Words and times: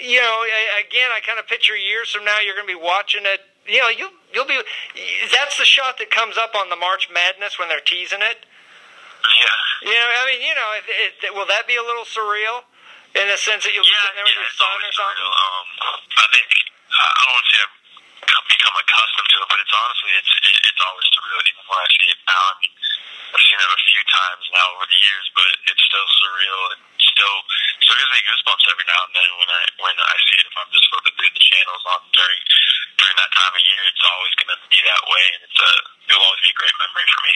you 0.00 0.20
know, 0.20 0.44
again, 0.78 1.10
I 1.10 1.20
kind 1.20 1.38
of 1.38 1.46
picture 1.46 1.76
years 1.76 2.10
from 2.10 2.24
now, 2.24 2.38
you're 2.40 2.54
going 2.54 2.68
to 2.68 2.74
be 2.74 2.78
watching 2.78 3.22
it. 3.24 3.40
You 3.68 3.84
know, 3.84 3.92
you 3.92 4.08
you'll 4.32 4.48
be. 4.48 4.56
That's 5.28 5.60
the 5.60 5.68
shot 5.68 6.00
that 6.00 6.10
comes 6.10 6.40
up 6.40 6.56
on 6.56 6.72
the 6.72 6.78
March 6.78 7.12
Madness 7.12 7.58
when 7.58 7.68
they're 7.68 7.84
teasing 7.84 8.24
it. 8.24 8.48
Yeah. 9.28 9.92
You 9.92 9.94
know, 9.94 10.08
I 10.08 10.24
mean, 10.24 10.40
you 10.40 10.54
know, 10.56 10.68
it, 10.78 11.12
it, 11.20 11.32
will 11.34 11.46
that 11.52 11.68
be 11.68 11.76
a 11.76 11.84
little 11.84 12.06
surreal 12.08 12.64
in 13.12 13.28
the 13.28 13.36
sense 13.36 13.66
that 13.66 13.72
you'll 13.76 13.84
yeah, 13.84 13.92
be 13.92 14.04
sitting 14.08 14.18
there 14.18 14.28
with 14.28 14.38
yeah, 14.40 14.46
your 14.48 14.56
son 14.56 14.78
or 14.78 14.92
something? 14.94 15.20
Surreal. 15.20 15.34
Um, 15.36 15.66
I 16.16 16.26
think 16.32 16.48
I 16.88 17.06
don't 17.12 17.34
want 17.34 17.44
to 17.44 17.50
say 17.52 17.60
I've 18.28 18.48
become 18.48 18.74
accustomed 18.78 19.28
to 19.28 19.36
it, 19.42 19.48
but 19.52 19.58
it's 19.60 19.74
honestly 19.74 20.10
it's 20.16 20.32
it, 20.32 20.56
it's 20.64 20.82
always 20.82 21.06
surreal. 21.12 21.40
Even 21.44 21.64
when 21.68 21.78
I 21.78 21.88
see 21.92 22.08
it 22.08 22.20
now, 22.24 22.40
I 22.40 22.54
mean, 22.56 22.72
I've 23.36 23.44
seen 23.44 23.58
it 23.60 23.68
a 23.68 23.82
few 23.84 24.02
times 24.08 24.44
now 24.54 24.66
over 24.78 24.86
the 24.88 25.00
years, 25.02 25.26
but 25.36 25.48
it's 25.68 25.84
still 25.84 26.08
surreal 26.24 26.62
and 26.72 26.87
gives 28.08 28.24
me 28.24 28.24
goosebumps 28.24 28.64
every 28.72 28.86
now 28.88 29.00
and 29.04 29.12
then 29.12 29.30
when 29.36 29.50
I 29.52 29.62
when 29.84 29.96
I 30.00 30.14
see 30.16 30.36
it. 30.40 30.48
If 30.48 30.56
I'm 30.56 30.70
just 30.72 30.86
flipping 30.88 31.12
through 31.12 31.34
the 31.36 31.44
channels 31.44 31.84
on 31.92 32.00
during 32.16 32.40
during 32.96 33.16
that 33.20 33.32
time 33.36 33.52
of 33.52 33.60
year, 33.60 33.82
it's 33.84 34.04
always 34.08 34.34
going 34.40 34.52
to 34.56 34.58
be 34.72 34.80
that 34.80 35.02
way, 35.12 35.24
and 35.36 35.40
it's 35.44 35.60
a 35.60 35.72
it 36.08 36.12
will 36.16 36.24
always 36.24 36.40
be 36.40 36.52
a 36.52 36.58
great 36.58 36.76
memory 36.80 37.06
for 37.12 37.20
me. 37.28 37.34